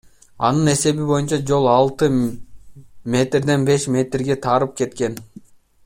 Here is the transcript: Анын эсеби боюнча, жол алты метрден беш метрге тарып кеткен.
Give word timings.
Анын 0.47 0.69
эсеби 0.71 1.03
боюнча, 1.09 1.37
жол 1.51 1.67
алты 1.73 2.09
метрден 3.17 3.69
беш 3.71 3.87
метрге 3.97 4.39
тарып 4.47 4.75
кеткен. 4.83 5.21